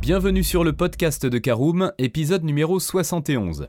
[0.00, 3.68] Bienvenue sur le podcast de Caroom, épisode numéro 71.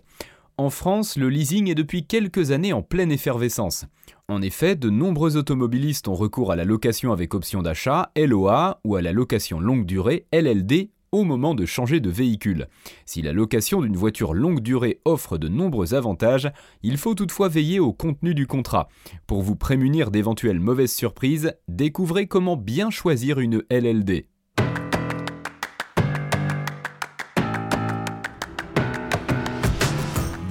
[0.57, 3.85] En France, le leasing est depuis quelques années en pleine effervescence.
[4.29, 8.95] En effet, de nombreux automobilistes ont recours à la location avec option d'achat, LOA, ou
[8.95, 12.69] à la location longue durée, LLD, au moment de changer de véhicule.
[13.05, 16.49] Si la location d'une voiture longue durée offre de nombreux avantages,
[16.81, 18.87] il faut toutefois veiller au contenu du contrat.
[19.27, 24.30] Pour vous prémunir d'éventuelles mauvaises surprises, découvrez comment bien choisir une LLD.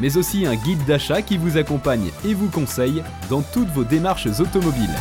[0.00, 4.28] mais aussi un guide d'achat qui vous accompagne et vous conseille dans toutes vos démarches
[4.40, 4.96] automobiles.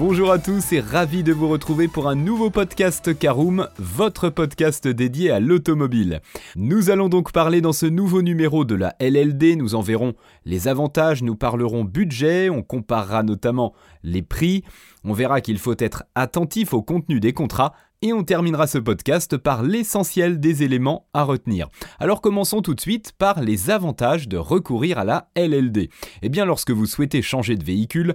[0.00, 4.88] Bonjour à tous et ravi de vous retrouver pour un nouveau podcast Caroom, votre podcast
[4.88, 6.22] dédié à l'automobile.
[6.56, 10.14] Nous allons donc parler dans ce nouveau numéro de la LLD, nous en verrons
[10.46, 14.64] les avantages, nous parlerons budget, on comparera notamment les prix,
[15.04, 19.36] on verra qu'il faut être attentif au contenu des contrats et on terminera ce podcast
[19.36, 21.68] par l'essentiel des éléments à retenir.
[21.98, 25.90] Alors commençons tout de suite par les avantages de recourir à la LLD.
[26.22, 28.14] Eh bien lorsque vous souhaitez changer de véhicule,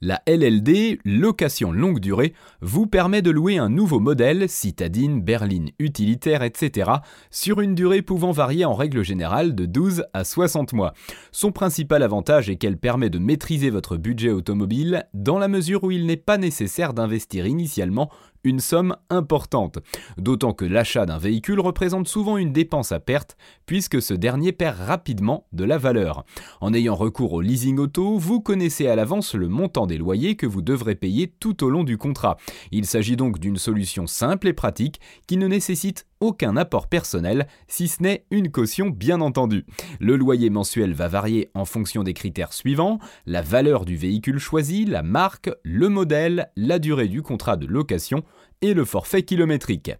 [0.00, 6.42] la LLD, location longue durée, vous permet de louer un nouveau modèle, citadine, berline, utilitaire,
[6.42, 6.90] etc.,
[7.30, 10.92] sur une durée pouvant varier en règle générale de 12 à 60 mois.
[11.32, 15.90] Son principal avantage est qu'elle permet de maîtriser votre budget automobile dans la mesure où
[15.90, 18.10] il n'est pas nécessaire d'investir initialement
[18.44, 19.78] une somme importante,
[20.18, 24.78] d'autant que l'achat d'un véhicule représente souvent une dépense à perte puisque ce dernier perd
[24.78, 26.24] rapidement de la valeur.
[26.60, 30.46] En ayant recours au leasing auto, vous connaissez à l'avance le montant des loyers que
[30.46, 32.36] vous devrez payer tout au long du contrat.
[32.70, 37.86] Il s'agit donc d'une solution simple et pratique qui ne nécessite aucun apport personnel, si
[37.86, 39.66] ce n'est une caution bien entendu.
[40.00, 44.86] Le loyer mensuel va varier en fonction des critères suivants, la valeur du véhicule choisi,
[44.86, 48.24] la marque, le modèle, la durée du contrat de location
[48.62, 49.92] et le forfait kilométrique.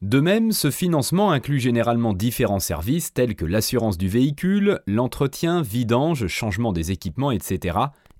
[0.00, 6.28] De même, ce financement inclut généralement différents services tels que l'assurance du véhicule, l'entretien, vidange,
[6.28, 7.78] changement des équipements, etc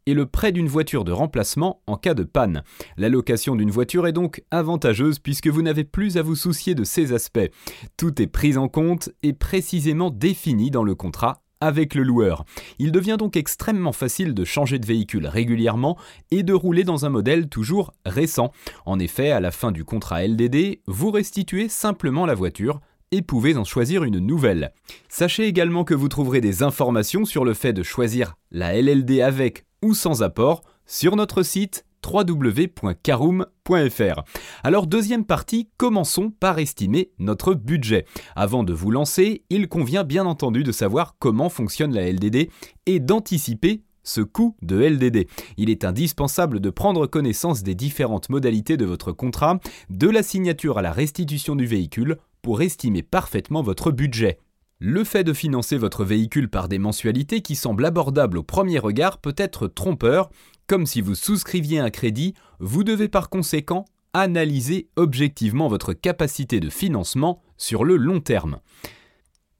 [0.08, 2.62] et le prêt d'une voiture de remplacement en cas de panne.
[2.96, 6.82] La location d'une voiture est donc avantageuse puisque vous n'avez plus à vous soucier de
[6.82, 7.50] ces aspects.
[7.98, 12.46] Tout est pris en compte et précisément défini dans le contrat avec le loueur.
[12.78, 15.98] Il devient donc extrêmement facile de changer de véhicule régulièrement
[16.30, 18.50] et de rouler dans un modèle toujours récent.
[18.86, 22.80] En effet, à la fin du contrat LDD, vous restituez simplement la voiture
[23.10, 24.72] et pouvez en choisir une nouvelle.
[25.10, 29.67] Sachez également que vous trouverez des informations sur le fait de choisir la LLD avec
[29.82, 34.22] ou sans apport sur notre site www.caroom.fr.
[34.62, 38.04] Alors deuxième partie, commençons par estimer notre budget.
[38.36, 42.50] Avant de vous lancer, il convient bien entendu de savoir comment fonctionne la LDD
[42.86, 45.26] et d'anticiper ce coût de LDD.
[45.58, 49.58] Il est indispensable de prendre connaissance des différentes modalités de votre contrat,
[49.90, 54.38] de la signature à la restitution du véhicule, pour estimer parfaitement votre budget.
[54.80, 59.18] Le fait de financer votre véhicule par des mensualités qui semblent abordables au premier regard
[59.18, 60.30] peut être trompeur,
[60.68, 66.70] comme si vous souscriviez un crédit, vous devez par conséquent analyser objectivement votre capacité de
[66.70, 68.60] financement sur le long terme.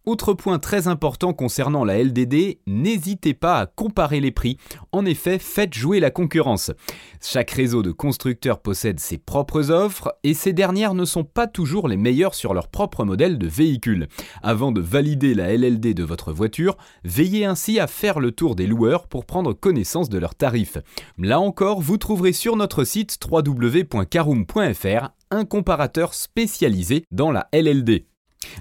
[0.08, 4.56] Autre point très important concernant la LDD, n'hésitez pas à comparer les prix.
[4.90, 6.70] En effet, faites jouer la concurrence.
[7.20, 11.88] Chaque réseau de constructeurs possède ses propres offres et ces dernières ne sont pas toujours
[11.88, 14.08] les meilleures sur leur propre modèle de véhicule.
[14.42, 18.66] Avant de valider la LLD de votre voiture, veillez ainsi à faire le tour des
[18.66, 20.78] loueurs pour prendre connaissance de leurs tarifs.
[21.18, 28.06] Là encore, vous trouverez sur notre site www.caroom.fr un comparateur spécialisé dans la LLD.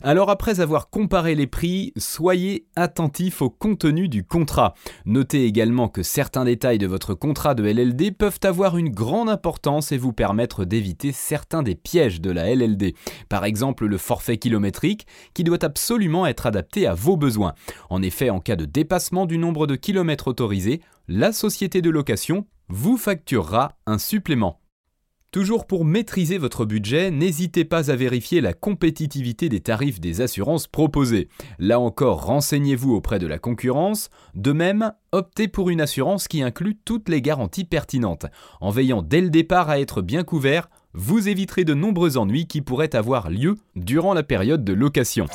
[0.02, 4.74] Alors après avoir comparé les prix, soyez attentif au contenu du contrat.
[5.06, 9.92] Notez également que certains détails de votre contrat de LLD peuvent avoir une grande importance
[9.92, 12.96] et vous permettre d'éviter certains des pièges de la LLD.
[13.30, 17.54] Par exemple le forfait kilométrique qui doit absolument être adapté à vos besoins.
[17.90, 22.46] En effet, en cas de dépassement du nombre de kilomètres autorisés, la société de location
[22.70, 24.60] vous facturera un supplément.
[25.38, 30.66] Toujours pour maîtriser votre budget, n'hésitez pas à vérifier la compétitivité des tarifs des assurances
[30.66, 31.30] proposées.
[31.60, 34.10] Là encore, renseignez-vous auprès de la concurrence.
[34.34, 38.26] De même, optez pour une assurance qui inclut toutes les garanties pertinentes,
[38.62, 42.62] en veillant dès le départ à être bien couvert vous éviterez de nombreux ennuis qui
[42.62, 45.28] pourraient avoir lieu durant la période de location.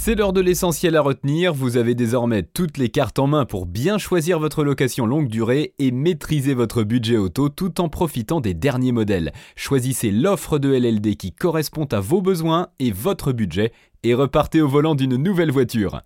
[0.00, 3.66] C'est l'heure de l'essentiel à retenir, vous avez désormais toutes les cartes en main pour
[3.66, 8.54] bien choisir votre location longue durée et maîtriser votre budget auto tout en profitant des
[8.54, 9.32] derniers modèles.
[9.56, 13.72] Choisissez l'offre de LLD qui correspond à vos besoins et votre budget
[14.04, 16.00] et repartez au volant d'une nouvelle voiture.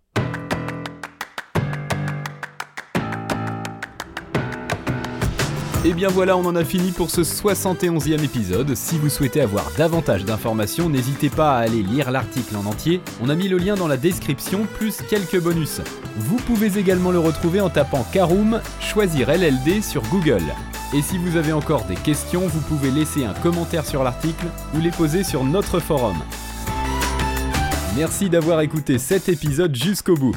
[5.84, 8.76] Et bien voilà, on en a fini pour ce 71e épisode.
[8.76, 13.00] Si vous souhaitez avoir davantage d'informations, n'hésitez pas à aller lire l'article en entier.
[13.20, 15.80] On a mis le lien dans la description, plus quelques bonus.
[16.18, 20.44] Vous pouvez également le retrouver en tapant Caroom, choisir LLD sur Google.
[20.94, 24.46] Et si vous avez encore des questions, vous pouvez laisser un commentaire sur l'article
[24.76, 26.18] ou les poser sur notre forum.
[27.96, 30.36] Merci d'avoir écouté cet épisode jusqu'au bout.